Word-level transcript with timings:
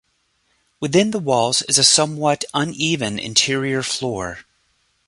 Within 0.79 1.11
the 1.11 1.19
walls 1.19 1.61
is 1.69 1.77
a 1.77 1.83
somewhat 1.83 2.43
uneven 2.55 3.19
interior 3.19 3.83
floor. 3.83 4.39